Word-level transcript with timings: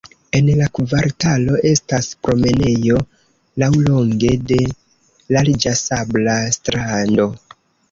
En 0.37 0.47
la 0.59 0.67
kvartalo 0.77 1.59
estas 1.71 2.07
promenejo 2.27 3.03
laŭlonge 3.65 4.33
de 4.53 4.59
larĝa 5.37 5.77
sabla 5.85 6.37
strando. 6.59 7.31